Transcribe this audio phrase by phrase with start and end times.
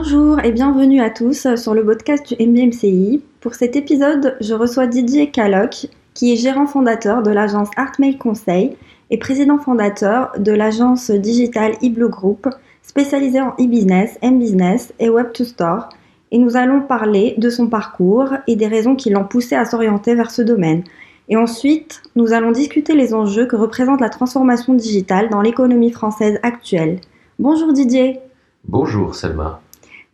[0.00, 3.20] Bonjour et bienvenue à tous sur le podcast du MBMCI.
[3.40, 8.76] Pour cet épisode, je reçois Didier Caloc, qui est gérant fondateur de l'agence Artmail Conseil
[9.10, 12.46] et président fondateur de l'agence digitale eBlue Group,
[12.82, 15.88] spécialisée en e-business, m-business et web to store.
[16.30, 20.14] Et nous allons parler de son parcours et des raisons qui l'ont poussé à s'orienter
[20.14, 20.84] vers ce domaine.
[21.28, 26.38] Et ensuite, nous allons discuter les enjeux que représente la transformation digitale dans l'économie française
[26.44, 27.00] actuelle.
[27.40, 28.20] Bonjour Didier.
[28.64, 29.60] Bonjour Selma.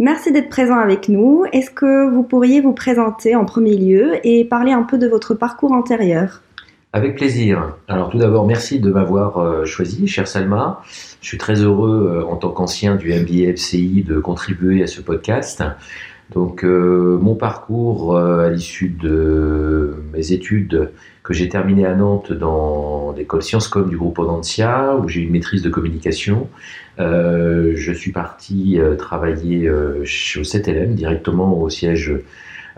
[0.00, 1.44] Merci d'être présent avec nous.
[1.52, 5.34] Est-ce que vous pourriez vous présenter en premier lieu et parler un peu de votre
[5.34, 6.42] parcours antérieur
[6.92, 7.76] Avec plaisir.
[7.86, 10.82] Alors tout d'abord, merci de m'avoir euh, choisi, cher Salma.
[11.20, 15.00] Je suis très heureux, euh, en tant qu'ancien du MBA FCI, de contribuer à ce
[15.00, 15.62] podcast.
[16.32, 20.90] Donc euh, mon parcours à l'issue de mes études
[21.24, 25.30] que j'ai terminées à Nantes dans l'école Sciences Com du groupe Audencia, où j'ai une
[25.30, 26.48] maîtrise de communication.
[27.00, 32.12] Euh, je suis parti euh, travailler euh, chez, au 7LM, directement au siège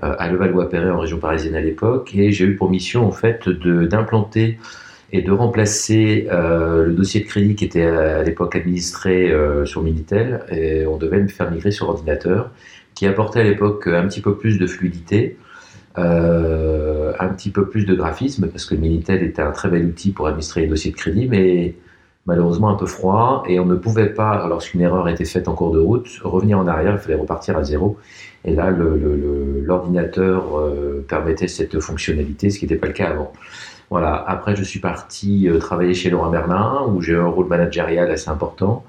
[0.02, 4.58] à Levallois-Perret en région parisienne à l'époque, et j'ai eu pour mission en fait d'implanter
[5.10, 10.86] et de remplacer le dossier de crédit qui était à, l'époque administré sur Minitel, et
[10.86, 12.50] on devait me faire migrer sur ordinateur,
[12.96, 15.38] qui apportait à l'époque un petit peu plus de fluidité,
[15.96, 20.26] un petit peu plus de graphisme, parce que Minitel était un très bel outil pour
[20.26, 21.76] administrer les dossiers de crédit, mais
[22.26, 25.72] malheureusement un peu froid et on ne pouvait pas, lorsqu'une erreur était faite en cours
[25.72, 27.98] de route, revenir en arrière, il fallait repartir à zéro.
[28.44, 33.32] Et là, l'ordinateur euh, permettait cette fonctionnalité, ce qui n'était pas le cas avant.
[33.90, 34.24] Voilà.
[34.26, 38.10] Après, je suis parti euh, travailler chez Laurent Merlin, où j'ai eu un rôle managérial
[38.10, 38.84] assez important.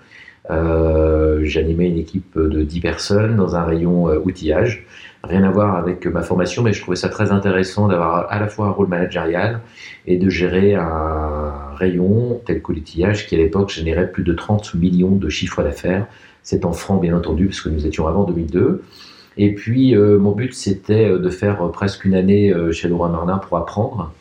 [0.50, 4.86] Euh, J'animais une équipe de 10 personnes dans un rayon euh, outillage.
[5.24, 8.48] Rien à voir avec ma formation, mais je trouvais ça très intéressant d'avoir à la
[8.48, 9.62] fois un rôle managérial
[10.06, 14.76] et de gérer un rayon tel que l'outillage qui à l'époque générait plus de 30
[14.76, 16.08] millions de chiffres d'affaires.
[16.44, 18.84] C'est en francs bien entendu, parce que nous étions avant 2002.
[19.38, 23.58] Et puis euh, mon but c'était de faire presque une année chez Laurent Merlin pour
[23.58, 24.14] apprendre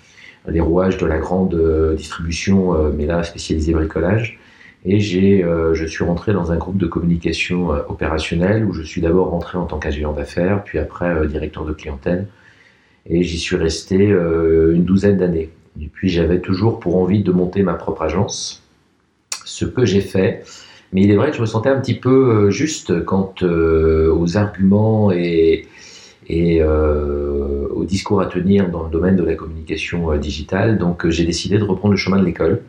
[0.49, 1.57] les rouages de la grande
[1.97, 4.41] distribution, mais là spécialisée bricolage.
[4.89, 9.31] Et j'ai, je suis rentré dans un groupe de communication opérationnelle où je suis d'abord
[9.31, 12.29] rentré en tant qu'agent d'affaires, puis après directeur de clientèle.
[13.05, 15.51] Et j'y suis resté une douzaine d'années.
[15.81, 18.63] Et puis j'avais toujours pour envie de monter ma propre agence,
[19.45, 20.45] ce que j'ai fait.
[20.93, 24.13] Mais il est vrai que je me sentais un petit peu euh, juste quant euh,
[24.15, 25.67] aux arguments et,
[26.29, 30.79] et euh, au discours à tenir dans le domaine de la communication digitale.
[30.79, 32.63] Donc j'ai décidé de reprendre le chemin de l'école.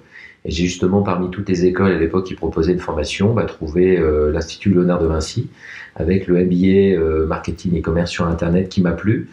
[0.46, 4.00] Et j'ai justement, parmi toutes les écoles à l'époque qui proposaient une formation, bah, trouvé
[4.31, 5.50] l'Institut Léonard de Vinci
[5.96, 9.30] avec le MBA Marketing et Commerce sur Internet qui m'a plu.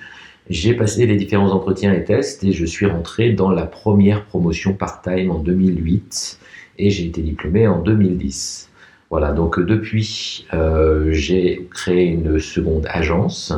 [0.50, 4.74] J'ai passé les différents entretiens et tests et je suis rentré dans la première promotion
[4.74, 6.38] part-time en 2008
[6.78, 8.68] et j'ai été diplômé en 2010.
[9.08, 13.54] Voilà, donc depuis, euh, j'ai créé une seconde agence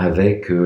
[0.00, 0.64] avec euh,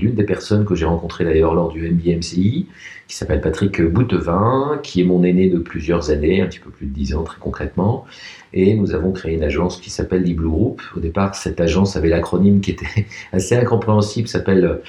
[0.00, 2.66] l'une des personnes que j'ai rencontrées d'ailleurs lors du MBMCI,
[3.06, 6.86] qui s'appelle Patrick Boutevin, qui est mon aîné de plusieurs années, un petit peu plus
[6.86, 8.06] de 10 ans très concrètement.
[8.54, 10.80] Et nous avons créé une agence qui s'appelle l'Iblue Group.
[10.96, 14.80] Au départ, cette agence avait l'acronyme qui était assez incompréhensible, s'appelle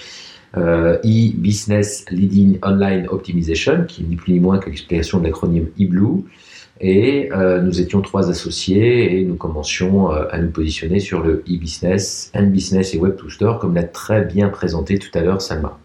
[0.55, 5.67] euh, e-Business Leading Online Optimization, qui est ni plus ni moins que l'explication de l'acronyme
[5.77, 6.23] eBlue.
[6.81, 11.43] Et euh, nous étions trois associés et nous commencions euh, à nous positionner sur le
[11.47, 15.77] e-business, n-business et web to store, comme l'a très bien présenté tout à l'heure Salma.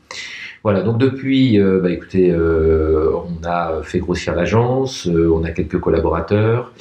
[0.65, 6.73] Voilà, donc depuis, euh, bah, écoutez, on a fait grossir l'agence, on a quelques collaborateurs.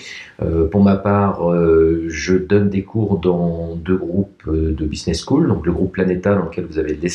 [0.72, 1.53] pour ma part,
[2.07, 6.45] je donne des cours dans deux groupes de business school, donc le groupe Planeta dans
[6.45, 7.09] lequel vous avez les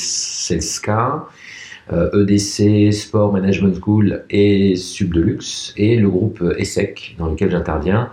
[1.91, 8.10] EDC, euh, e Sport Management School et Subdelux, et le groupe ESSEC dans lequel j'interviens,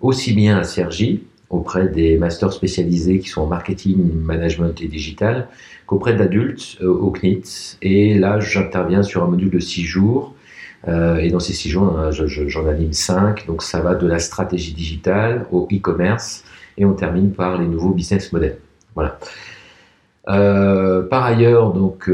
[0.00, 5.48] aussi bien à Sergi, auprès des masters spécialisés qui sont en marketing, management et digital,
[5.86, 7.76] qu'auprès d'adultes euh, au CNIT.
[7.82, 10.34] Et là, j'interviens sur un module de six jours.
[10.88, 13.46] Euh, et dans ces six jours, j'en anime cinq.
[13.46, 16.42] Donc ça va de la stratégie digitale au e-commerce
[16.78, 18.58] et on termine par les nouveaux business models.
[18.94, 19.18] Voilà.
[20.24, 22.08] Par ailleurs, donc,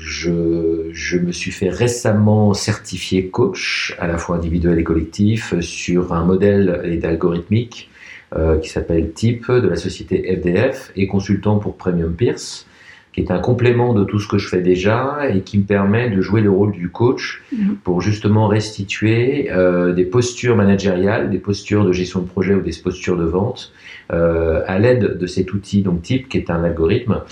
[0.00, 6.12] je, je, me suis fait récemment certifier coach, à la fois individuel et collectif, sur
[6.12, 7.90] un modèle et d'algorithmique
[8.34, 12.66] euh, qui s'appelle TIP de la société FDF et consultant pour Premium Pierce
[13.12, 16.10] qui est un complément de tout ce que je fais déjà et qui me permet
[16.10, 17.76] de jouer le rôle du coach mhm.
[17.82, 22.72] pour justement restituer euh, des postures managériales, des postures de gestion de projet ou des
[22.82, 23.72] postures de vente
[24.12, 27.22] euh, à l'aide de cet outil, donc type, qui est un algorithme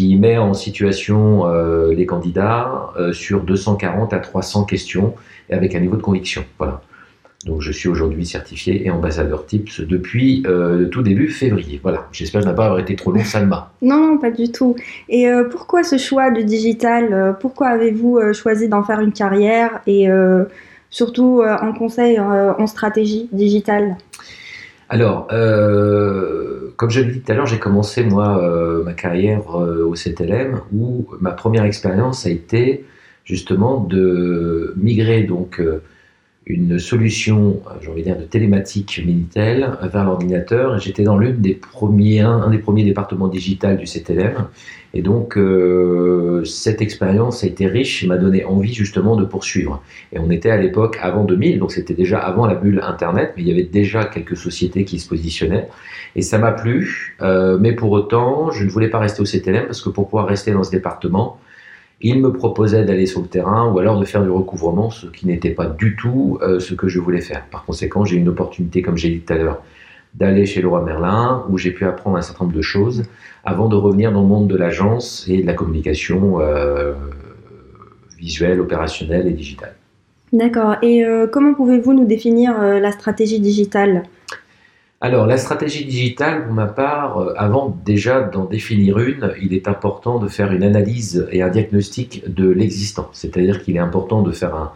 [0.00, 5.14] qui met en situation euh, les candidats sur 240 à 300 questions
[5.50, 6.42] et avec un niveau de conviction.
[6.58, 6.80] Voilà.
[7.46, 11.80] Donc je suis aujourd'hui certifié et ambassadeur TIPS depuis euh, tout début février.
[11.82, 13.72] Voilà, j'espère ne pas été trop long, Salma.
[13.80, 14.76] Non, non, pas du tout.
[15.08, 19.80] Et euh, pourquoi ce choix du digital euh, Pourquoi avez-vous choisi d'en faire une carrière
[19.86, 20.08] et
[20.90, 23.96] surtout en conseil en stratégie digitale?
[24.90, 30.60] Alors, comme je l'ai dit tout à l'heure, j'ai commencé moi ma carrière au CTLM
[30.72, 32.84] où ma première expérience a été
[33.24, 35.62] justement de migrer donc
[36.46, 40.78] une solution, j'ai envie de dire, de télématique Minitel vers l'ordinateur.
[40.78, 44.46] J'étais dans l'une des premiers, un, des premiers départements digital du CTLM.
[44.92, 49.82] Et donc, euh, cette expérience a été riche et m'a donné envie justement de poursuivre.
[50.12, 53.42] Et on était à l'époque avant 2000, donc c'était déjà avant la bulle Internet, mais
[53.42, 55.68] il y avait déjà quelques sociétés qui se positionnaient.
[56.16, 59.66] Et ça m'a plu, euh, mais pour autant, je ne voulais pas rester au CTLM
[59.66, 61.38] parce que pour pouvoir rester dans ce département,
[62.00, 65.26] il me proposait d'aller sur le terrain ou alors de faire du recouvrement, ce qui
[65.26, 67.44] n'était pas du tout euh, ce que je voulais faire.
[67.50, 69.62] Par conséquent, j'ai eu une opportunité, comme j'ai dit tout à l'heure,
[70.14, 73.04] d'aller chez Leroy Merlin, où j'ai pu apprendre un certain nombre de choses,
[73.44, 76.94] avant de revenir dans le monde de l'agence et de la communication euh,
[78.18, 79.74] visuelle, opérationnelle et digitale.
[80.32, 80.76] D'accord.
[80.82, 84.04] Et euh, comment pouvez-vous nous définir la stratégie digitale?
[85.02, 89.66] Alors, la stratégie digitale, pour ma part, euh, avant déjà d'en définir une, il est
[89.66, 93.08] important de faire une analyse et un diagnostic de l'existant.
[93.12, 94.72] C'est-à-dire qu'il est important de faire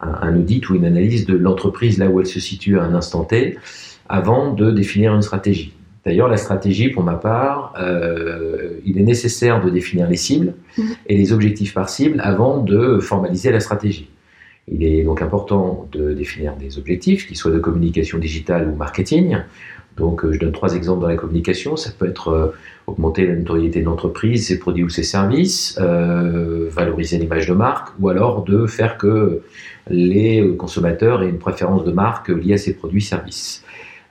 [0.00, 3.24] un, audit ou une analyse de l'entreprise là où elle se situe à un instant
[3.24, 3.58] T
[4.08, 5.74] avant de définir une stratégie.
[6.06, 10.82] D'ailleurs, la stratégie, pour ma part, euh, il est nécessaire de définir les cibles mmh.
[11.06, 14.08] et les objectifs par cible avant de formaliser la stratégie.
[14.68, 19.38] Il est donc important de définir des objectifs, qu'ils soient de communication digitale ou marketing.
[19.96, 21.76] Donc, euh, je donne trois exemples dans la communication.
[21.76, 22.54] Ça peut être euh,
[22.86, 27.94] augmenter la notoriété de l'entreprise, ses produits ou ses services, euh, valoriser l'image de marque,
[27.98, 29.42] ou alors de faire que
[29.88, 33.64] les consommateurs aient une préférence de marque liée à ses produits et services.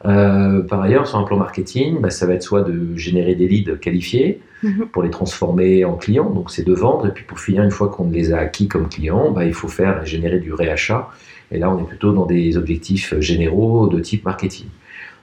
[0.06, 3.48] Euh, par ailleurs, sur un plan marketing, bah, ça va être soit de générer des
[3.48, 4.88] leads qualifiés mhm.
[4.92, 7.90] pour les transformer en clients, donc c'est de vendre, et puis pour finir, une fois
[7.90, 11.10] qu'on les a acquis comme clients, bah, il faut faire générer du réachat,
[11.52, 14.68] et là on est plutôt dans des objectifs généraux de type marketing.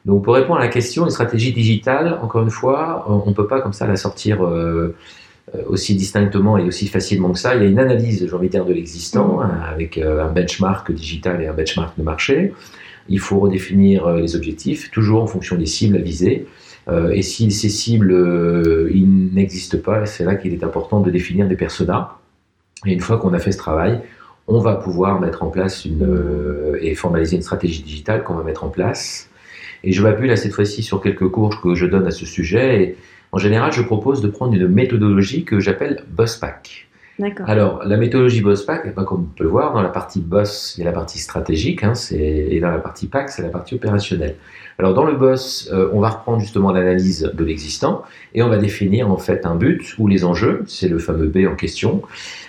[0.05, 3.47] Donc pour répondre à la question, une stratégie digitale, encore une fois, on ne peut
[3.47, 4.97] pas comme ça la sortir euh,
[5.69, 7.55] aussi distinctement et aussi facilement que ça.
[7.55, 9.51] Il y a une analyse, j'ai envie de dire, de l'existant, mhm.
[9.73, 12.53] avec euh, un benchmark digital et un benchmark de marché
[13.09, 16.47] il faut redéfinir euh, les objectifs, toujours en fonction des cibles à viser.
[16.89, 21.49] Euh, et si ces cibles euh, n'existent pas, c'est là qu'il est important de définir
[21.49, 22.19] des personas.
[22.87, 24.01] Et une fois qu'on a fait ce travail,
[24.49, 25.87] on va pouvoir mettre en place
[26.81, 29.31] et formaliser une stratégie digitale qu'on va mettre en place.
[29.85, 32.83] Et je m'appuie là cette fois-ci sur quelques cours que je donne à ce sujet.
[32.83, 32.97] Et
[33.31, 36.89] en général, je propose de prendre une méthodologie que j'appelle BOSSPAC.
[37.47, 40.77] Alors, la méthodologie BOSS-PAC, eh ben, comme on peut le voir, dans la partie BOSS,
[40.77, 43.75] il y a la partie stratégique, hein, et dans la partie PAC, c'est la partie
[43.75, 44.37] opérationnelle.
[44.79, 48.03] Alors, dans le BOSS, euh, on va reprendre justement l'analyse de l'existant,
[48.35, 51.47] et on va définir en fait un but ou les enjeux, c'est le fameux B
[51.47, 52.03] en question.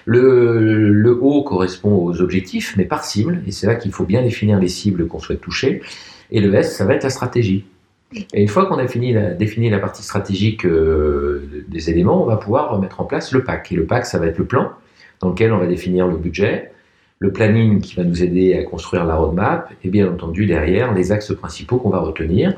[0.05, 4.23] Le, le O correspond aux objectifs, mais par cible, et c'est là qu'il faut bien
[4.23, 5.81] définir les cibles qu'on souhaite toucher.
[6.31, 7.65] Et le S, ça va être la stratégie.
[8.33, 13.01] Une fois qu'on a défini la partie stratégique euh, des éléments, on va pouvoir mettre
[13.01, 13.71] en place le PAC.
[13.71, 14.71] Et le PAC, ça va être le plan
[15.21, 16.71] dans lequel on va définir le budget,
[17.19, 21.11] le planning qui va nous aider à construire la roadmap, et bien entendu derrière les
[21.11, 22.53] axes principaux qu'on va retenir.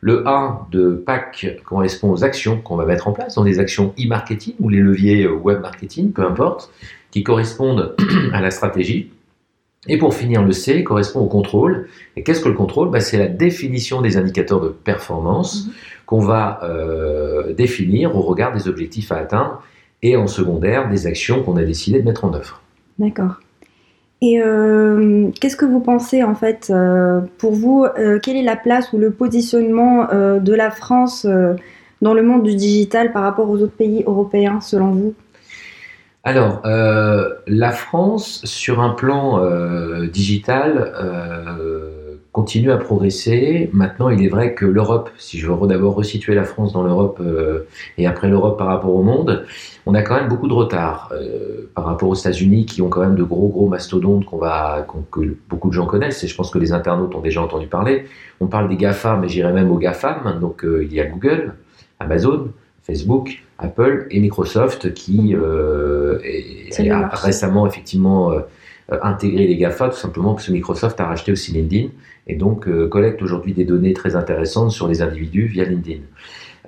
[0.00, 3.94] Le A de PAC correspond aux actions qu'on va mettre en place, dans des actions
[3.98, 6.72] e-marketing ou les leviers euh, web marketing, peu importe,
[7.10, 7.94] qui correspondent
[8.32, 9.10] à la stratégie.
[9.86, 11.88] Et pour finir, le C correspond au contrôle.
[12.16, 12.90] Et qu'est-ce que le contrôle?
[12.90, 15.72] Bah, C'est la définition des indicateurs de performance mhm.
[16.06, 19.62] qu'on va euh, définir au regard des objectifs à atteindre
[20.02, 22.60] et en secondaire des actions qu'on a décidé de mettre en œuvre.
[22.98, 23.40] D'accord.
[24.20, 27.86] Et euh, qu'est-ce que vous pensez en fait euh, Pour vous,
[28.22, 31.24] quelle est la place ou le positionnement de la France
[32.02, 35.14] dans le monde du digital par rapport aux autres pays européens selon vous?
[36.24, 43.70] Alors, euh, la France, sur un plan euh, digital, euh, continue à progresser.
[43.72, 47.22] Maintenant, il est vrai que l'Europe, si je veux d'abord resituer la France dans l'Europe
[47.96, 49.44] et après l'Europe par rapport au monde,
[49.86, 51.12] on a quand même beaucoup de retard
[51.74, 55.36] par rapport aux États-Unis qui ont quand même de gros gros mastodontes qu'on va, que
[55.48, 58.04] beaucoup de gens connaissent et je pense que les internautes ont déjà entendu parler.
[58.40, 60.38] On parle des GAFA, mais j'irai même aux GAFAM.
[60.40, 61.54] Donc, il y a Google,
[61.98, 62.50] Amazon,
[62.88, 65.40] Facebook, Apple et Microsoft qui mhm.
[65.42, 66.18] euh,
[66.90, 68.40] a récemment effectivement euh,
[68.92, 71.88] euh, intégré les GAFA tout simplement parce que Microsoft a racheté aussi LinkedIn
[72.26, 76.00] et donc collecte aujourd'hui des données très intéressantes sur les individus via LinkedIn.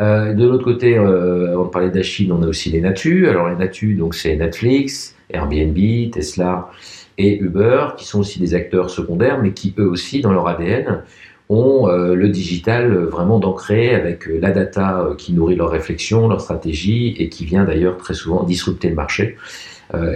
[0.00, 3.28] de l'autre côté, on parlait de la Chine, on a aussi les Natu.
[3.28, 5.76] Alors les Natu, donc c'est Netflix, Airbnb,
[6.12, 6.70] Tesla
[7.18, 11.02] et Uber, qui sont aussi des acteurs secondaires, mais qui eux aussi, dans leur ADN,
[11.50, 16.28] ont euh, le digital vraiment d'ancré avec euh, la data euh, qui nourrit leur réflexion,
[16.28, 19.36] leur stratégie et qui vient d'ailleurs très souvent disrupter le marché.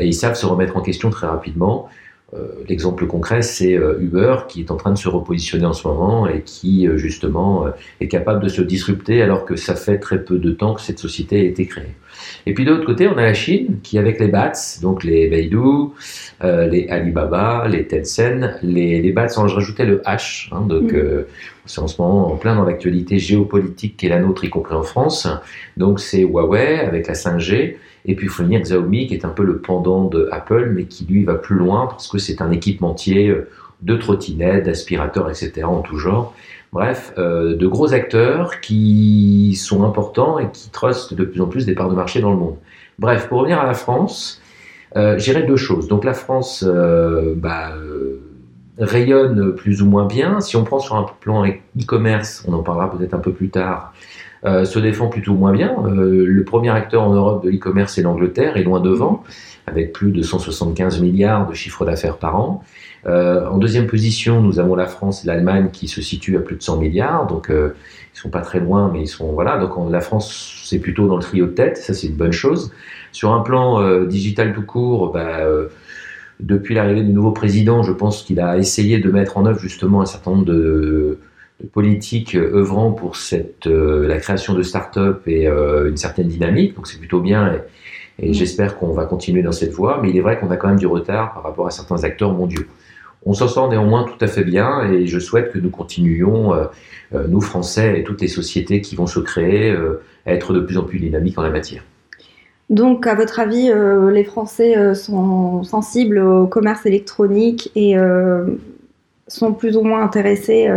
[0.00, 1.88] et ils savent se remettre en question très rapidement.
[2.68, 6.40] L'exemple concret, c'est Uber qui est en train de se repositionner en ce moment et
[6.42, 7.66] qui justement
[8.00, 10.98] est capable de se disrupter alors que ça fait très peu de temps que cette
[10.98, 11.94] société a été créée.
[12.46, 15.28] Et puis de l'autre côté, on a la Chine qui, avec les BATS, donc les
[15.28, 15.58] Baidu,
[16.42, 20.96] euh, les Alibaba, les Tencent, les, les BATS, je rajoutais le H, hein, donc mm.
[20.96, 21.28] euh,
[21.66, 24.74] c'est en ce moment en plein dans l'actualité géopolitique qui est la nôtre, y compris
[24.74, 25.26] en France.
[25.76, 27.76] Donc c'est Huawei avec la 5G.
[28.06, 31.06] Et puis il faut Xiaomi qui est un peu le pendant de Apple, mais qui
[31.06, 33.48] lui va plus loin parce que c'est un équipementier euh,
[33.82, 35.64] de trottinettes, d'aspirateurs, etc.
[35.64, 36.34] en tout genre.
[36.72, 41.66] Bref, euh, de gros acteurs qui sont importants et qui trustent de plus en plus
[41.66, 42.56] des parts de marché dans le monde.
[42.98, 44.42] Bref, pour revenir à la France,
[44.96, 45.88] euh, j'irai deux choses.
[45.88, 46.64] Donc la France
[47.36, 47.72] bah,
[48.78, 50.40] rayonne plus ou moins bien.
[50.40, 53.92] Si on prend sur un plan e-commerce, on en parlera peut-être un peu plus tard,
[54.44, 55.74] se défend plutôt moins bien.
[55.86, 59.24] le premier acteur en Europe de l'e-commerce, c'est l'Angleterre, et loin devant,
[59.66, 62.62] avec plus de 175 milliards de chiffre d'affaires par an.
[63.06, 66.56] Euh, en deuxième position, nous avons la France et l'Allemagne qui se situent à plus
[66.56, 67.74] de 100 milliards, donc euh,
[68.14, 69.58] ils sont pas très loin, mais ils sont voilà.
[69.58, 72.72] Donc la France, c'est plutôt dans le trio de tête, ça c'est une bonne chose.
[73.12, 75.68] Sur un plan euh, digital tout court, bah, euh,
[76.40, 80.00] depuis l'arrivée du nouveau président, je pense qu'il a essayé de mettre en œuvre justement
[80.00, 81.18] un certain nombre de
[81.72, 86.74] politiques œuvrant pour cette, la création de start-up et une certaine dynamique.
[86.74, 87.54] Donc c'est plutôt bien.
[87.54, 88.34] Et, et mmh.
[88.34, 90.78] j'espère qu'on va continuer dans cette voie, mais il est vrai qu'on a quand même
[90.78, 92.64] du retard par rapport à certains acteurs mondiaux.
[93.26, 96.64] On s'en sort néanmoins tout à fait bien et je souhaite que nous continuions, euh,
[97.14, 100.60] euh, nous Français et toutes les sociétés qui vont se créer, euh, à être de
[100.60, 101.82] plus en plus dynamiques en la matière.
[102.70, 103.70] Donc, à votre avis,
[104.10, 107.94] les Français sont sensibles au commerce électronique et
[109.28, 110.70] sont plus ou moins intéressés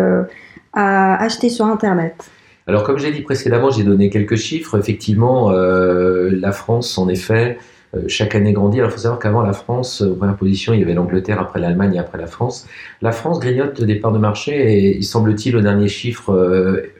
[0.77, 2.29] à acheter sur Internet
[2.69, 4.77] alors, comme j'ai dit précédemment, j'ai donné quelques chiffres.
[4.77, 7.57] Effectivement, la France, en effet,
[7.95, 8.79] euh, chaque année grandit.
[8.79, 11.59] Alors il faut savoir qu'avant la France, en première position, il y avait l'Angleterre, après
[11.59, 12.67] l'Allemagne et après la France.
[13.01, 16.91] La France grignote des parts de marché et il semble-t-il au dernier chiffre euh,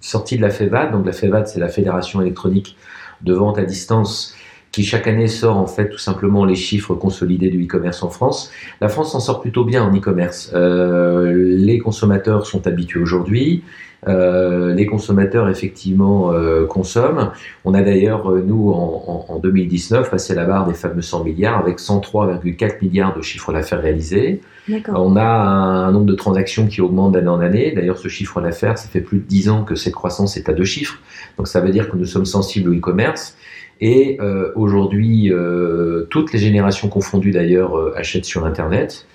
[0.00, 2.76] sorti de la FEVAD, donc la FEVAD c'est la Fédération électronique
[3.20, 4.34] de vente à distance
[4.72, 8.50] qui chaque année sort en fait tout simplement les chiffres consolidés du e-commerce en France.
[8.80, 10.50] La France s'en sort plutôt bien en e-commerce.
[10.54, 13.62] Euh, les consommateurs sont habitués aujourd'hui.
[14.08, 17.30] Euh, les consommateurs effectivement euh, consomment.
[17.64, 21.58] On a d'ailleurs, euh, nous, en, en, 2019, passé la barre des fameux 100 milliards
[21.58, 24.40] avec 103,4 milliards de chiffre d'affaires réalisés.
[24.88, 27.72] On a un, nombre de transactions qui augmente d'année en année.
[27.72, 30.52] D'ailleurs, ce chiffre d'affaires, ça fait plus de 10 ans que cette croissance est à
[30.52, 30.98] deux chiffres.
[31.36, 33.36] Donc ça veut dire que nous sommes sensibles au e-commerce.
[33.82, 39.06] Et euh, aujourd'hui, euh, toutes les générations confondues d'ailleurs achètent sur Internet.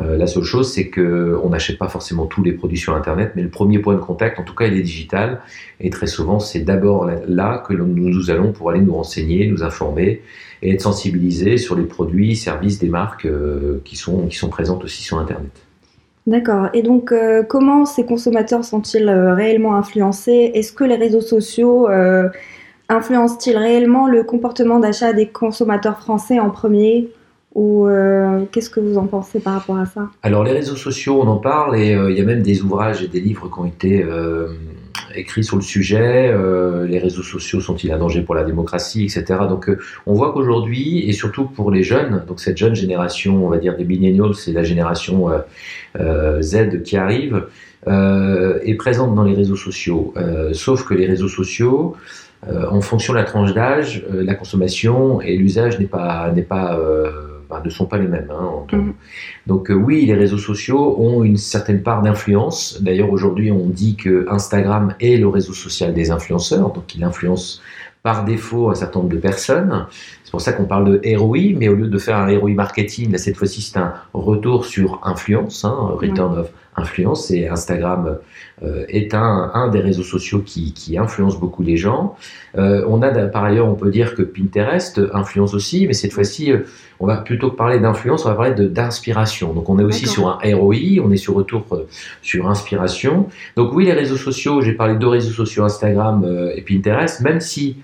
[0.00, 3.42] Euh, la seule chose, c'est qu'on n'achète pas forcément tous les produits sur Internet, mais
[3.42, 5.40] le premier point de contact, en tout cas, il est digital.
[5.80, 10.22] Et très souvent, c'est d'abord là que nous allons pour aller nous renseigner, nous informer
[10.62, 14.84] et être sensibilisés sur les produits, services des marques euh, qui, sont, qui sont présentes
[14.84, 15.50] aussi sur Internet.
[16.26, 16.68] D'accord.
[16.74, 20.50] Et donc, euh, comment ces consommateurs sont-ils réellement influencés?
[20.54, 21.88] Est-ce que les réseaux sociaux
[22.88, 27.08] influencent-ils réellement le comportement d'achat des consommateurs français en premier
[27.56, 30.10] ou euh, qu'est-ce que vous en pensez par rapport à ça?
[30.22, 33.02] Alors les réseaux sociaux, on en parle et euh, il y a même des ouvrages
[33.02, 34.48] et des livres qui ont été euh,
[35.14, 36.34] écrits sur le sujet.
[36.86, 39.24] les réseaux sociaux sont-ils un danger pour la démocratie, etc.
[39.48, 39.70] Donc
[40.04, 43.74] on voit qu'aujourd'hui et surtout pour les jeunes, donc cette jeune génération, on va dire
[43.74, 45.30] des millennials, c'est la génération
[46.40, 47.46] Z qui arrive,
[47.86, 50.12] est présente dans les réseaux sociaux.
[50.52, 51.96] sauf que les réseaux sociaux
[52.48, 56.78] en fonction de la tranche d'âge, la consommation et l'usage n'est pas n'est pas
[57.64, 58.30] ne sont pas les mêmes.
[58.30, 58.94] Hein, mhm.
[59.46, 62.80] Donc euh, oui, les réseaux sociaux ont une certaine part d'influence.
[62.80, 67.62] D'ailleurs, aujourd'hui, on dit que Instagram est le réseau social des influenceurs, donc il influence
[68.02, 69.86] par défaut un certain nombre de personnes.
[70.22, 73.10] C'est pour ça qu'on parle de ROI, mais au lieu de faire un ROI marketing,
[73.10, 77.30] là, cette fois-ci, c'est un retour sur influence, hein, return of influence.
[77.30, 78.18] Et Instagram
[78.62, 82.16] euh, est un, un, des réseaux sociaux qui, qui influence beaucoup les gens.
[82.56, 86.52] Euh, on a par ailleurs, on peut dire que Pinterest influence aussi, mais cette fois-ci,
[86.52, 86.60] euh,
[86.98, 89.52] on va plutôt que parler d'influence, on va parler d'inspiration.
[89.52, 91.86] Donc on est aussi sur un ROI, on est sur retour euh,
[92.22, 93.28] sur inspiration.
[93.56, 97.76] Donc oui, les réseaux sociaux, j'ai parlé de réseaux sociaux, Instagram et Pinterest, même si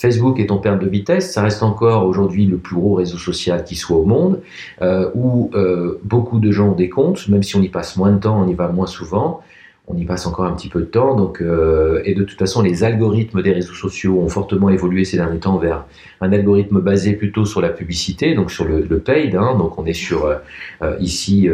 [0.00, 3.64] Facebook est en perte de vitesse, ça reste encore aujourd'hui le plus gros réseau social
[3.64, 4.40] qui soit au monde,
[4.80, 8.10] euh, où euh, beaucoup de gens ont des comptes, même si on y passe moins
[8.10, 9.42] de temps, on y va moins souvent.
[9.86, 11.16] On y passe encore un petit peu de temps.
[11.16, 15.16] Donc, euh, et de toute façon, les algorithmes des réseaux sociaux ont fortement évolué ces
[15.16, 15.84] derniers temps vers
[16.20, 19.34] un algorithme basé plutôt sur la publicité, donc sur le, paid.
[19.34, 19.56] Hein.
[19.58, 20.36] donc, on est sur euh,
[20.82, 21.48] euh, ici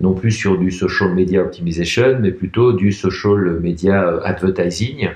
[0.00, 5.10] non plus sur du social media optimization, mais plutôt du social media advertising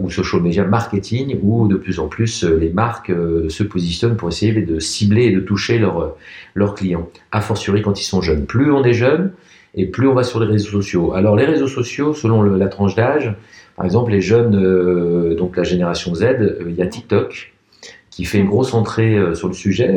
[0.00, 3.12] ou social media marketing, où de plus en plus les marques
[3.48, 6.16] se positionnent pour essayer de cibler et de toucher leurs
[6.54, 7.08] leurs clients.
[7.30, 8.46] A fortiori quand ils sont jeunes.
[8.46, 9.32] Plus on est jeune,
[9.74, 11.14] et plus on va sur les réseaux sociaux.
[11.14, 13.34] Alors les réseaux sociaux, selon la tranche d'âge,
[13.76, 17.52] par exemple les jeunes, euh, donc la génération Z, euh, il y a TikTok
[18.10, 19.96] qui fait une grosse entrée euh, sur le sujet,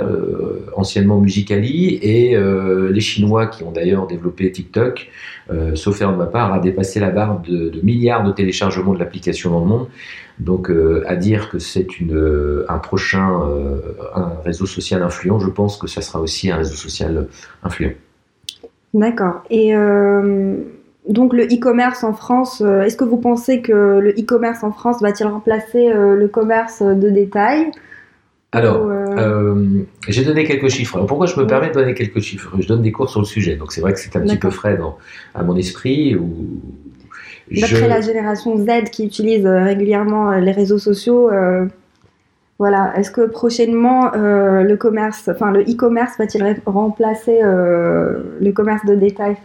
[0.77, 5.09] anciennement Musicali, et les Chinois qui ont d'ailleurs développé TikTok,
[5.73, 9.51] sauf erreur de ma part, a dépassé la barre de, milliards de téléchargements de l'application
[9.51, 9.87] dans le monde.
[10.39, 10.71] Donc
[11.05, 11.87] à dire que c'est
[12.69, 13.41] un prochain
[14.15, 17.27] un réseau social influent, je pense que ça sera aussi un réseau social
[17.63, 17.93] influent.
[18.95, 19.43] D'accord.
[19.49, 20.55] Et euh,
[21.09, 25.01] donc le e-commerce en France, euh, est-ce que vous pensez que le e-commerce en France
[25.01, 27.71] va-t-il remplacer euh, le commerce de détail
[28.51, 28.89] alors,
[30.07, 31.03] j'ai donné quelques chiffres.
[31.05, 32.55] pourquoi je me permets de donner quelques chiffres?
[32.57, 34.49] Je donne des cours sur le sujet, donc c'est vrai que c'est un petit peu
[34.49, 34.97] frais dans,
[35.33, 36.15] à mon esprit.
[37.51, 41.29] D'après la génération Z qui utilise régulièrement les réseaux sociaux,
[42.57, 42.93] voilà.
[42.97, 48.95] Est-ce que prochainement euh, le commerce, enfin le e-commerce va-t-il remplacer euh, le commerce de
[48.95, 49.35] détail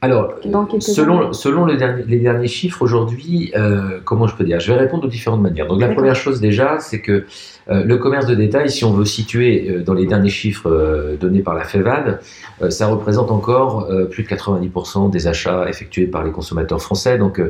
[0.00, 0.34] alors,
[0.78, 5.08] selon, selon les derniers chiffres aujourd'hui, euh, comment je peux dire Je vais répondre de
[5.08, 5.66] différentes manières.
[5.66, 7.24] Donc, la première chose déjà, c'est que
[7.68, 11.40] euh, le commerce de détail, si on veut situer euh, dans les derniers chiffres donnés
[11.40, 12.20] par la FEVAD,
[12.68, 17.18] ça représente encore plus de 90% des achats effectués par les consommateurs français.
[17.18, 17.40] Donc,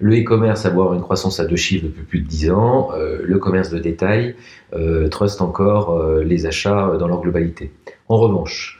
[0.00, 2.90] le e-commerce a avoir une croissance à deux chiffres depuis plus de 10 ans.
[3.22, 4.34] le commerce de détail
[5.10, 7.72] trust encore les achats dans leur globalité.
[8.08, 8.77] En revanche,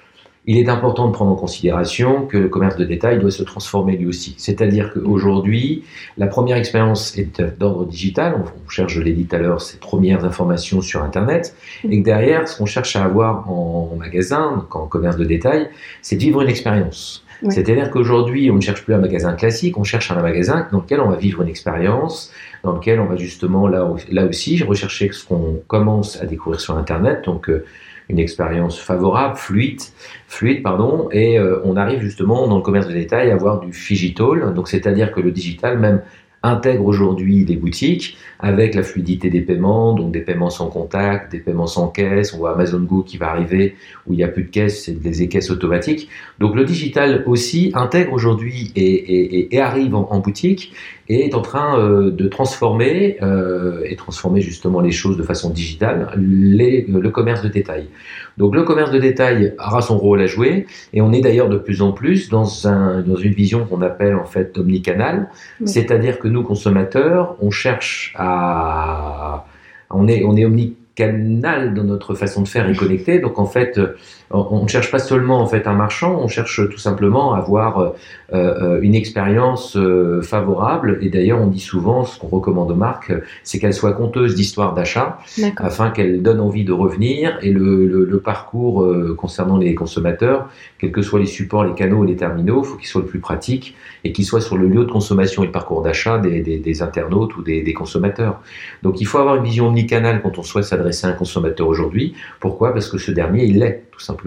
[0.48, 3.98] il est important de prendre en considération que le commerce de détail doit se transformer
[3.98, 4.34] lui aussi.
[4.38, 5.84] C'est-à-dire qu'aujourd'hui,
[6.16, 8.42] la première expérience est d'ordre digital.
[8.64, 11.54] On cherche, je l'ai dit tout à l'heure, ces premières informations sur Internet.
[11.84, 15.68] Et que derrière, ce qu'on cherche à avoir en magasin, donc en commerce de détail,
[16.00, 17.26] c'est de vivre une expérience.
[17.50, 21.00] C'est-à-dire qu'aujourd'hui, on ne cherche plus un magasin classique, on cherche un magasin dans lequel
[21.00, 22.32] on va vivre une expérience,
[22.64, 26.76] dans lequel on va justement, là, là aussi, rechercher ce qu'on commence à découvrir sur
[26.78, 27.26] Internet.
[27.26, 27.66] Donc, euh,
[28.08, 29.80] une expérience favorable, fluide,
[30.26, 33.72] fluide pardon, et euh, on arrive justement dans le commerce de détail à avoir du
[33.72, 36.02] digital, donc c'est-à-dire que le digital même
[36.48, 41.40] intègre aujourd'hui les boutiques avec la fluidité des paiements, donc des paiements sans contact, des
[41.40, 42.32] paiements sans caisse.
[42.34, 43.74] On voit Amazon Go qui va arriver
[44.06, 46.08] où il n'y a plus de caisse, c'est des caisses automatiques.
[46.38, 50.72] Donc le digital aussi intègre aujourd'hui et, arrive en, boutique
[51.08, 55.50] et est en train euh, de transformer euh, et transformer justement les choses de façon
[55.50, 57.88] digitale, les, le commerce de détail.
[58.36, 61.58] Donc le commerce de détail aura son rôle à jouer et on est d'ailleurs de
[61.58, 65.28] plus en plus dans, un, dans une vision qu'on appelle en fait omnicanal,
[65.64, 69.44] c'est-à-dire que nous consommateurs, on cherche à
[69.90, 73.18] on est on est omnicanal dans notre façon de faire et connecté.
[73.18, 73.80] Donc en fait,
[74.30, 77.78] on ne cherche pas seulement en fait un marchand, on cherche tout simplement à avoir
[77.78, 77.90] euh,
[78.34, 80.98] euh, une expérience euh, favorable.
[81.00, 83.12] Et d'ailleurs, on dit souvent, ce qu'on recommande aux marques,
[83.42, 85.18] c'est qu'elles soient conteuses d'histoires d'achat,
[85.56, 87.38] afin qu'elles donnent envie de revenir.
[87.40, 88.86] Et le, le, parcours
[89.16, 92.88] concernant les consommateurs, quels que soient les supports, les canaux, les terminaux, il faut qu'ils
[92.88, 95.82] soient le plus pratique et qu'ils soient sur le lieu de consommation et le parcours
[95.82, 98.40] d'achat des, des, des, internautes ou des, des, consommateurs.
[98.82, 102.14] Donc il faut avoir une vision omnicanale quand on souhaite s'adresser à un consommateur aujourd'hui.
[102.40, 102.74] Pourquoi?
[102.74, 104.17] Parce que ce dernier, il l'est, tout simplement.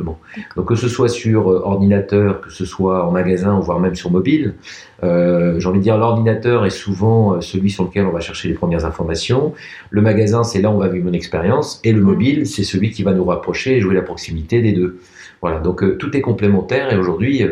[0.55, 4.11] Donc que ce soit sur euh, ordinateur, que ce soit en magasin, voire même sur
[4.11, 4.55] mobile,
[5.03, 8.47] euh, j'ai envie de dire l'ordinateur est souvent euh, celui sur lequel on va chercher
[8.47, 9.53] les premières informations.
[9.89, 11.79] Le magasin, c'est là où on va vivre une expérience.
[11.83, 14.99] Et le mobile, c'est celui qui va nous rapprocher et jouer la proximité des deux.
[15.41, 17.43] Voilà, donc tout est complémentaire et aujourd'hui,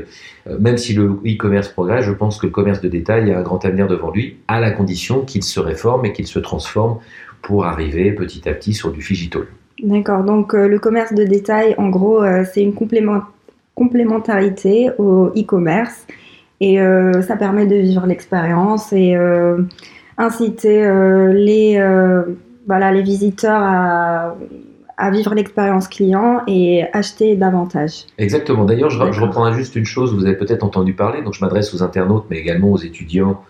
[0.60, 3.65] même si le e-commerce progresse, je pense que le commerce de détail a un grand
[3.65, 6.99] avenir devant lui, à la condition qu'il se réforme et qu'il se transforme
[7.41, 9.47] pour arriver petit à petit sur du digital.
[9.83, 12.73] D'accord, donc euh, le commerce de détail, en gros, euh, c'est une
[13.75, 16.05] complémentarité au e-commerce
[16.59, 19.15] et euh, ça permet de vivre l'expérience et
[20.17, 20.81] inciter
[21.33, 21.81] les,
[22.67, 24.35] voilà, les visiteurs à,
[24.97, 28.03] à vivre l'expérience client et acheter davantage.
[28.17, 28.65] Exactement.
[28.65, 31.73] D'ailleurs, je, je reprends juste une chose, vous avez peut-être entendu parler, donc je m'adresse
[31.73, 33.41] aux internautes, mais également aux étudiants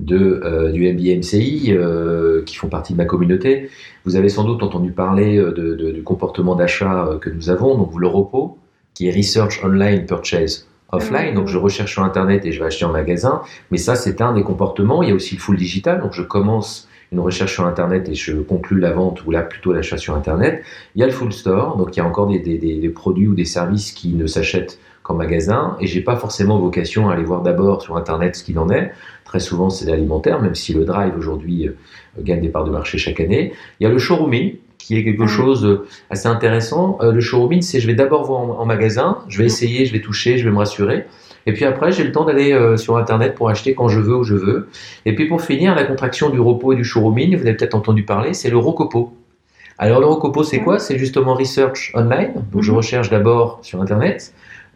[0.00, 3.70] de, euh, du MBMCI euh, qui font partie de ma communauté.
[4.04, 7.98] Vous avez sans doute entendu parler euh, de, du comportement d'achat que nous avons, donc
[7.98, 8.58] le repos,
[8.94, 11.34] qui est Research Online Purchase Offline.
[11.34, 13.42] Donc je recherche sur Internet et je vais acheter en magasin.
[13.70, 15.02] Mais ça, c'est un des comportements.
[15.02, 16.00] Il y a aussi le full digital.
[16.00, 19.72] Donc je commence une recherche sur Internet et je conclue la vente ou là plutôt
[19.72, 20.62] l'achat sur Internet.
[20.94, 21.76] Il y a le full store.
[21.76, 24.78] Donc il y a encore des, des, des produits ou des services qui ne s'achètent
[25.02, 28.58] qu'en magasin, et j'ai pas forcément vocation à aller voir d'abord sur Internet ce qu'il
[28.58, 28.92] en est.
[29.24, 31.72] Très souvent, c'est l'alimentaire, même si le drive aujourd'hui euh,
[32.20, 33.52] gagne des parts de marché chaque année.
[33.80, 36.98] Il y a le showrooming, qui est quelque chose euh, assez intéressant.
[37.00, 40.38] le showrooming, c'est je vais d'abord voir en, magasin, je vais essayer, je vais toucher,
[40.38, 41.04] je vais me rassurer.
[41.46, 44.22] Et puis après, j'ai le temps d'aller sur Internet pour acheter quand je veux, où
[44.22, 44.68] je veux.
[45.06, 48.04] Et puis pour finir, la contraction du repos et du showrooming, vous avez peut-être entendu
[48.04, 49.12] parler, c'est le rocopo.
[49.82, 50.78] Alors le Rocopo, c'est quoi?
[50.78, 52.44] C'est justement research online.
[52.52, 52.76] Donc je mhm.
[52.76, 54.32] recherche d'abord sur Internet.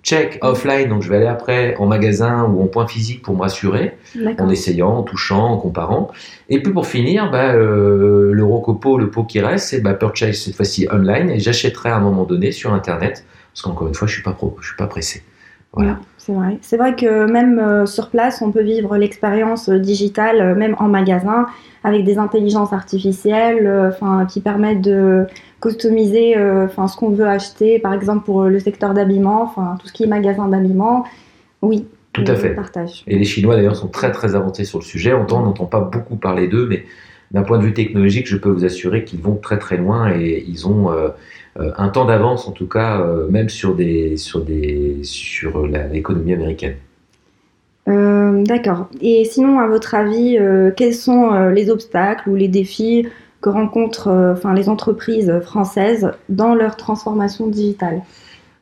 [0.07, 3.41] Check offline, donc je vais aller après en magasin ou en point physique pour me
[3.41, 3.99] rassurer,
[4.39, 6.13] en essayant, en touchant, en comparant.
[6.49, 10.37] Et puis pour finir, bah, euh, le Rocopo, le pot qui reste, c'est bah, purchase
[10.37, 14.07] cette fois-ci online et j'achèterai à un moment donné sur Internet, parce qu'encore une fois,
[14.07, 15.25] je suis pas je suis pas pressé.
[15.73, 15.99] Voilà.
[16.17, 16.59] c'est vrai.
[16.63, 20.75] C'est vrai que même euh, sur place, on peut vivre l'expérience euh, digitale, euh, même
[20.79, 21.47] en magasin,
[21.85, 25.27] avec des intelligences artificielles, enfin, qui permettent de
[25.61, 29.93] customiser, enfin, ce qu'on veut acheter, par exemple pour le secteur d'habillement, enfin, tout ce
[29.93, 31.05] qui est magasin d'habillement.
[31.63, 31.87] Oui.
[32.13, 32.55] Tout à fait.
[32.55, 33.05] Partage.
[33.07, 35.13] Et les Chinois d'ailleurs sont très très avancés sur le sujet.
[35.13, 36.87] On n'entend pas beaucoup parler d'eux, mais
[37.31, 40.45] d'un point de vue technologique, je peux vous assurer qu'ils vont très très loin et
[40.49, 40.91] ils ont
[41.77, 46.77] un temps d'avance en tout cas, euh, même sur, des, sur, des, sur l'économie américaine.
[47.89, 48.89] Euh, d'accord.
[49.01, 50.39] Et sinon, à votre avis,
[50.77, 53.07] quels sont les obstacles ou les défis
[53.41, 58.03] que rencontrent les entreprises françaises dans leur transformation digitale?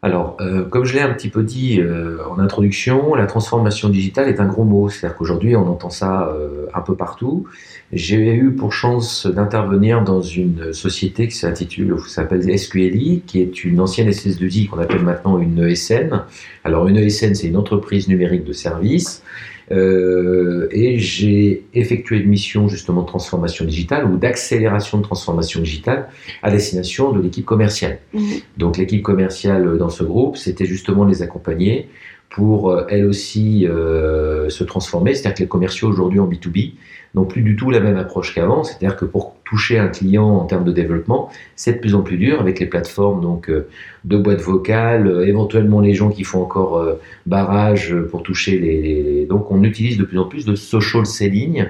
[0.05, 4.29] Alors, euh, comme je l'ai un petit peu dit euh, en introduction, la transformation digitale
[4.29, 4.91] est un gros mot.
[4.91, 7.47] C'est-à-dire qu'aujourd'hui, on entend ça euh, un peu partout.
[7.91, 13.81] J'ai eu pour chance d'intervenir dans une société qui s'intitule, s'appelle SQLI, qui est une
[13.81, 16.21] ancienne SS2I qu'on appelle maintenant une ESN.
[16.65, 19.23] Alors, une ESN, c'est une entreprise numérique de services.
[19.73, 26.09] Euh, et j'ai effectué une mission justement de transformation digitale ou d'accélération de transformation digitale
[26.43, 27.99] à destination de l'équipe commerciale.
[28.13, 28.23] Mhm.
[28.59, 31.89] Donc l'équipe commerciale dans ce groupe, c'était justement de les accompagner
[32.31, 35.15] pour euh, elle aussi euh, se transformer.
[35.15, 36.73] C'est-à-dire que les commerciaux aujourd'hui en B2B
[37.15, 38.65] n'ont plus du tout la même approche qu'avant.
[38.65, 42.17] C'est-à-dire que pour toucher un client en termes de développement, c'est de plus en plus
[42.17, 43.67] dur avec les plateformes donc euh,
[44.05, 49.27] de boîtes vocales, euh, éventuellement les gens qui font encore euh, barrage pour toucher les,
[49.27, 51.67] Donc on utilise de plus en plus de social selling,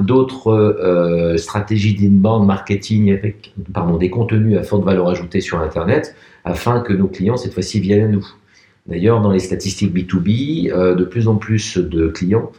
[0.00, 6.80] d'autres stratégies d'inbound marketing avec pardon, des contenus à forte valeur ajoutée sur Internet afin
[6.80, 8.26] que nos clients cette fois-ci viennent à nous.
[8.86, 12.50] D'ailleurs, dans les statistiques B2B, de plus en plus de clients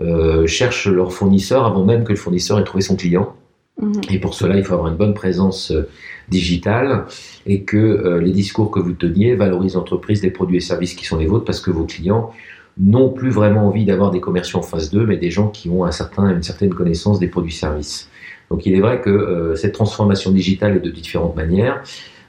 [0.00, 3.36] euh, cherchent leur fournisseur avant même que le fournisseur ait trouvé son client.
[3.80, 4.00] Mhm.
[4.10, 5.88] Et pour cela, il faut avoir une bonne présence euh,
[6.28, 7.06] digitale
[7.46, 11.04] et que euh, les discours que vous teniez valorisent l'entreprise, les produits et services qui
[11.04, 12.30] sont les vôtres parce que vos clients
[12.78, 15.84] n'ont plus vraiment envie d'avoir des commerciaux en face d'eux, mais des gens qui ont
[15.84, 18.10] un certain, une certaine connaissance des produits et services.
[18.50, 21.82] Donc il est vrai que cette transformation digitale est de différentes manières.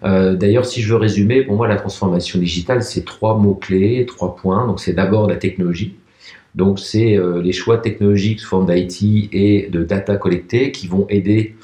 [0.03, 4.67] D'ailleurs, si je veux résumer, pour moi, la transformation digitale, c'est trois mots-clés, trois points.
[4.67, 5.95] Donc c'est d'abord la technologie,
[6.55, 11.05] donc, c'est euh, les choix technologiques sous forme d'IT et de data collectées qui vont
[11.09, 11.55] aider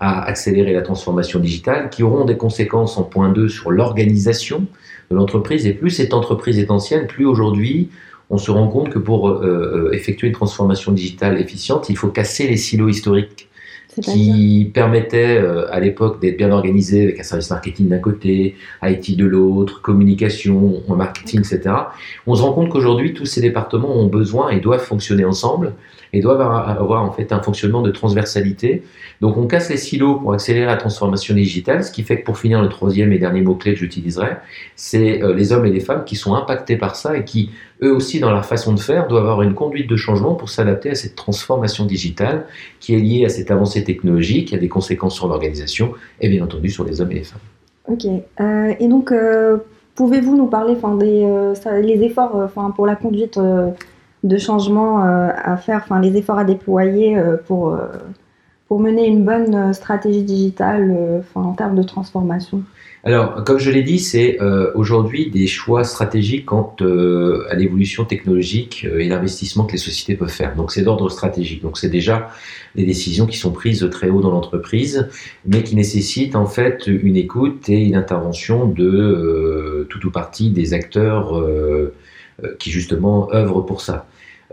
[0.00, 4.66] à accélérer la transformation digitale, qui auront des conséquences en point 2 sur l'organisation
[5.10, 5.66] de l'entreprise.
[5.66, 7.90] Et plus cette entreprise est ancienne, plus aujourd'hui,
[8.28, 12.08] on se rend compte que pour euh, euh, effectuer une transformation digitale efficiente, il faut
[12.08, 13.48] casser les silos historiques
[14.02, 19.16] qui permettait euh, à l'époque d'être bien organisé avec un service marketing d'un côté, IT
[19.16, 21.74] de l'autre, communication, marketing, etc.
[22.26, 25.74] On se rend compte qu'aujourd'hui, tous ces départements ont besoin et doivent fonctionner ensemble
[26.12, 28.82] et doivent avoir, en fait un fonctionnement de transversalité.
[29.20, 32.38] Donc on casse les silos pour accélérer la transformation digitale, ce qui fait que pour
[32.38, 34.36] finir, le troisième et dernier mot-clé que j'utiliserai,
[34.76, 37.50] c'est euh, les hommes et les femmes qui sont impactés par ça et qui,
[37.82, 40.90] eux aussi, dans leur façon de faire, doivent avoir une conduite de changement pour s'adapter
[40.90, 42.46] à cette transformation digitale
[42.80, 46.44] qui est liée à cette avancée technologique, qui a des conséquences sur l'organisation et bien
[46.44, 47.40] entendu sur les hommes et les femmes.
[47.88, 48.04] Ok.
[48.40, 49.58] Euh, et donc, euh,
[49.94, 53.38] pouvez-vous nous parler des les efforts pour la conduite
[54.24, 57.86] de changements euh, à faire, les efforts à déployer euh, pour, euh,
[58.70, 62.62] pour mener une bonne stratégie digitale en termes de transformation
[63.02, 64.38] alors, comme je l'ai dit, c'est
[64.74, 70.54] aujourd'hui des choix stratégiques quant à l'évolution technologique et l'investissement que les sociétés peuvent faire.
[70.54, 71.62] Donc, c'est d'ordre stratégique.
[71.62, 72.28] Donc, c'est déjà
[72.74, 75.08] des décisions qui sont prises très haut dans l'entreprise,
[75.46, 80.74] mais qui nécessitent en fait une écoute et une intervention de tout ou partie des
[80.74, 81.42] acteurs
[82.58, 84.06] qui justement œuvrent pour ça.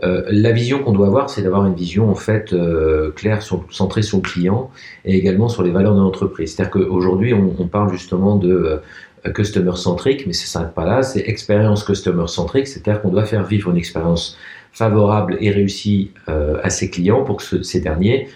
[0.04, 4.02] Euh, la vision qu'on doit avoir, c'est d'avoir une vision en fait euh, claire, centrée
[4.02, 4.70] sur le client
[5.04, 6.54] et également sur les valeurs de l'entreprise.
[6.54, 8.80] C'est-à-dire qu'aujourd'hui, on, on, parle justement de
[9.26, 11.02] euh, customer centric, mais ça s'arrête pas là.
[11.02, 14.38] C'est expérience customer centric, c'est-à-dire qu'on doit faire vivre une expérience
[14.72, 18.28] favorable et réussie à ses clients pour que ces derniers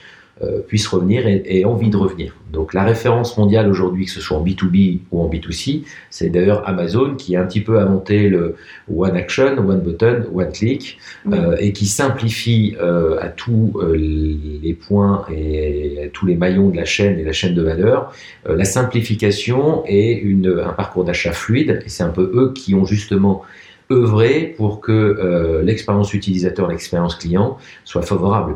[0.66, 2.34] puissent revenir et, envie de revenir.
[2.52, 6.68] Donc la référence mondiale aujourd'hui, que ce soit en B2B ou en B2C, c'est d'ailleurs
[6.68, 8.56] Amazon qui a un petit peu inventé le
[8.92, 10.98] One Action, One Button, One Click,
[11.32, 16.76] euh, et qui simplifie euh, à tous les points et à tous les maillons de
[16.76, 18.12] la chaîne et la chaîne de valeur
[18.46, 21.82] la simplification et une, un parcours d'achat fluide.
[21.86, 23.42] Et c'est un peu eux qui ont justement
[23.90, 28.54] œuvré pour que l'expérience utilisateur, l'expérience client soit favorable.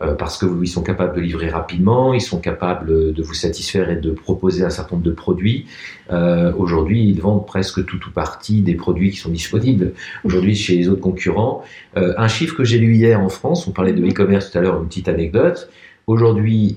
[0.00, 3.96] Euh, parce qu'ils sont capables de livrer rapidement, ils sont capables de vous satisfaire et
[3.96, 5.66] de proposer un certain nombre de produits.
[6.10, 9.92] Euh, aujourd'hui, ils vendent presque tout ou partie des produits qui sont disponibles
[10.24, 11.62] aujourd'hui chez les autres concurrents.
[11.96, 14.60] Euh, un chiffre que j'ai lu hier en France, on parlait de e-commerce tout à
[14.60, 15.68] l'heure, une petite anecdote.
[16.08, 16.76] Aujourd'hui,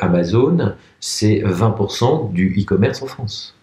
[0.00, 3.57] Amazon, c'est 20% du e-commerce en France.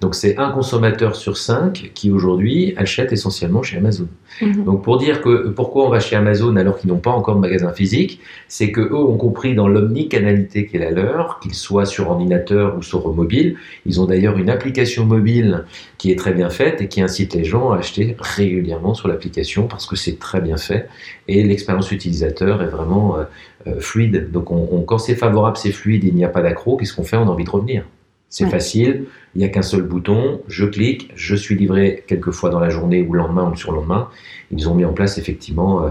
[0.00, 4.08] Donc c'est un consommateur sur cinq qui aujourd'hui achète essentiellement chez Amazon.
[4.40, 4.64] Mhm.
[4.64, 7.40] Donc pour dire que pourquoi on va chez Amazon alors qu'ils n'ont pas encore de
[7.40, 11.86] magasin physique, c'est que eux ont compris dans l'omnicanalité qui est la leur, qu'ils soient
[11.86, 13.56] sur ordinateur ou sur mobile.
[13.86, 15.64] Ils ont d'ailleurs une application mobile
[15.98, 19.66] qui est très bien faite et qui incite les gens à acheter régulièrement sur l'application
[19.66, 20.88] parce que c'est très bien fait
[21.28, 23.24] et l'expérience utilisateur est vraiment euh,
[23.66, 24.30] euh, fluide.
[24.32, 24.48] Donc
[24.86, 27.16] quand c'est favorable, c'est fluide, il n'y a pas d'accro, qu'est-ce qu'on fait?
[27.16, 27.84] On a envie de revenir.
[28.30, 32.48] C'est facile, il n'y a qu'un seul bouton, je clique, je suis livré quelques fois
[32.48, 34.08] dans la journée ou le lendemain ou le surlendemain.
[34.52, 35.88] Ils ont mis en place effectivement, euh,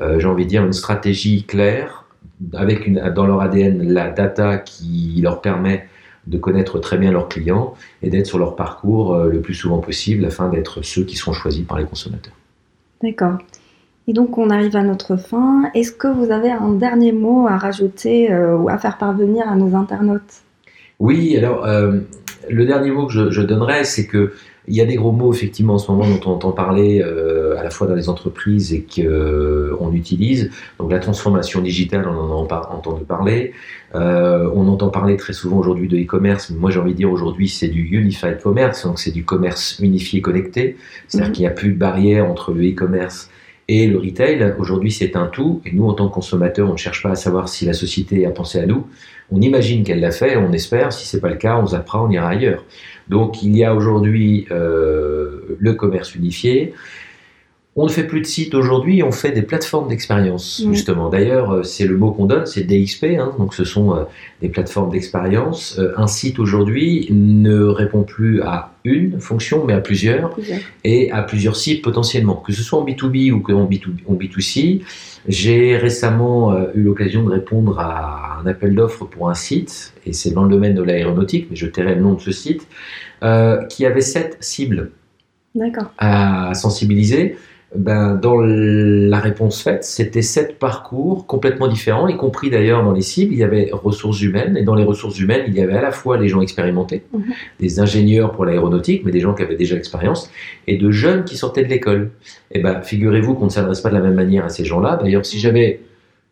[0.00, 2.04] euh, j'ai envie de dire, une stratégie claire,
[2.54, 5.88] avec une, dans leur ADN la data qui leur permet
[6.28, 9.78] de connaître très bien leurs clients et d'être sur leur parcours euh, le plus souvent
[9.78, 12.34] possible afin d'être ceux qui sont choisis par les consommateurs.
[13.02, 13.38] D'accord.
[14.06, 15.64] Et donc on arrive à notre fin.
[15.74, 19.74] Est-ce que vous avez un dernier mot à rajouter ou à faire parvenir à nos
[19.76, 20.44] internautes?
[21.00, 21.98] Oui, alors euh,
[22.48, 24.32] le dernier mot que je, je donnerais, c'est que
[24.68, 27.58] il y a des gros mots effectivement en ce moment dont on entend parler euh,
[27.58, 30.50] à la fois dans les entreprises et qu'on euh, utilise.
[30.78, 33.52] Donc la transformation digitale, on en a entendu parler.
[33.94, 37.10] Euh, on entend parler très souvent aujourd'hui de e-commerce, mais moi j'ai envie de dire
[37.10, 40.76] aujourd'hui c'est du unified commerce, donc c'est du commerce unifié connecté.
[41.08, 41.32] C'est-à-dire mmh.
[41.32, 43.30] qu'il n'y a plus de barrière entre le e-commerce
[43.72, 45.62] et le retail, aujourd'hui, c'est un tout.
[45.64, 48.26] Et nous, en tant que consommateurs, on ne cherche pas à savoir si la société
[48.26, 48.88] a pensé à nous.
[49.32, 50.92] On imagine qu'elle l'a fait, on espère.
[50.92, 52.64] Si c'est pas le cas, on zappera, on ira ailleurs.
[53.08, 56.74] Donc, il y a aujourd'hui euh, le commerce unifié.
[57.76, 61.08] On ne fait plus de sites aujourd'hui, on fait des plateformes d'expérience, justement.
[61.08, 64.02] D'ailleurs, euh, c'est le mot qu'on donne, c'est DXP, hein, donc ce sont euh,
[64.42, 65.78] des plateformes d'expérience.
[65.78, 70.36] Euh, un site aujourd'hui ne répond plus à une fonction, mais à plusieurs,
[70.82, 74.80] et à plusieurs sites potentiellement, que ce soit en B2B ou en, B2, c
[75.28, 80.30] J'ai récemment eu l'occasion de répondre à un appel d'offres pour un site, et c'est
[80.30, 82.66] dans le domaine de l'aéronautique, mais je tairai le nom de ce site,
[83.68, 84.90] qui avait sept cibles.
[85.98, 87.36] À sensibiliser
[87.74, 93.00] ben, dans la réponse faite, c'était sept parcours complètement différents, y compris d'ailleurs dans les
[93.00, 95.82] cibles, il y avait ressources humaines, et dans les ressources humaines, il y avait à
[95.82, 97.22] la fois les gens expérimentés, mhm.
[97.60, 100.32] des ingénieurs pour l'aéronautique, mais des gens qui avaient déjà l'expérience,
[100.66, 102.10] et de jeunes qui sortaient de l'école.
[102.50, 104.98] Et eh ben, figurez-vous qu'on ne s'adresse pas de la même manière à ces gens-là.
[105.00, 105.80] D'ailleurs, si j'avais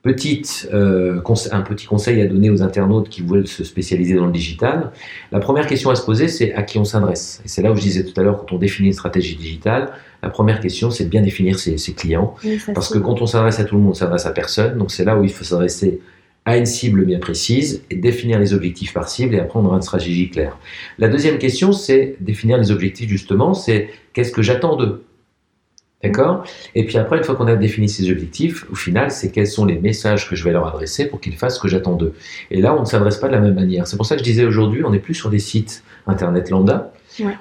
[0.03, 4.33] Petite, euh, un petit conseil à donner aux internautes qui veulent se spécialiser dans le
[4.33, 4.93] digital.
[5.33, 7.43] La première question à se poser, c'est à qui on s'adresse.
[7.45, 9.91] Et c'est là où je disais tout à l'heure, quand on définit une stratégie digitale,
[10.23, 12.35] la première question, c'est de bien définir ses, clients.
[12.75, 14.79] parce que quand on s'adresse à tout le monde, on s'adresse à personne.
[14.79, 16.01] Donc c'est là où il faut s'adresser
[16.45, 20.31] à une cible bien précise et définir les objectifs par cible et apprendre une stratégie
[20.31, 20.57] claire.
[20.99, 25.05] La deuxième question, c'est définir les objectifs justement, c'est qu'est-ce que j'attends d'eux?
[26.03, 26.45] D'accord?
[26.77, 29.65] Et puis après, une fois qu'on a défini ces objectifs, au final, c'est quels sont
[29.65, 32.15] les messages que je vais leur adresser pour qu'ils fassent ce que j'attends d'eux.
[32.53, 33.89] Et là, on ne s'adresse pas de la même manière.
[33.89, 36.93] C'est pour ça que je disais aujourd'hui, on n'est plus sur des sites internet lambda.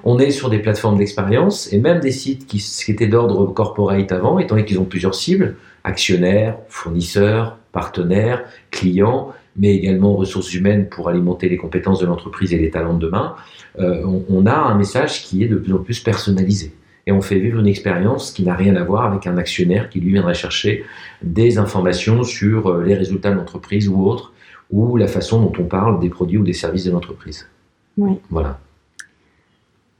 [0.02, 4.10] On est sur des plateformes d'expérience et même des sites qui, qui étaient d'ordre corporate
[4.10, 10.88] avant, étant donné qu'ils ont plusieurs cibles, actionnaires, fournisseurs, partenaires, clients, mais également ressources humaines
[10.88, 13.36] pour alimenter les compétences de l'entreprise et les talents de demain.
[13.78, 16.72] Euh, on, on a un message qui est de plus en plus personnalisé
[17.08, 19.98] et on fait vivre une expérience qui n'a rien à voir avec un actionnaire qui
[19.98, 20.84] lui viendrait chercher
[21.22, 24.34] des informations sur euh, les résultats de l'entreprise ou autre,
[24.70, 27.48] ou la façon dont on parle des produits ou des services de l'entreprise.
[27.96, 28.18] Oui.
[28.28, 28.58] Voilà.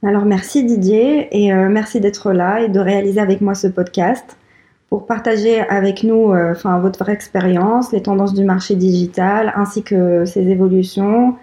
[0.03, 4.37] Alors merci Didier et euh, merci d'être là et de réaliser avec moi ce podcast
[4.89, 10.25] pour partager avec nous euh, enfin, votre expérience, les tendances du marché digital ainsi que
[10.25, 11.35] ses évolutions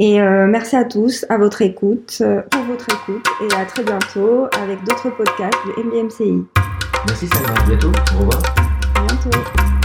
[0.00, 3.82] et euh, merci à tous, à votre écoute, euh, pour votre écoute, et à très
[3.82, 6.44] bientôt avec d'autres podcasts de MBMCI.
[7.08, 8.42] Merci Salma, à bientôt, au revoir.
[8.94, 9.77] À bientôt.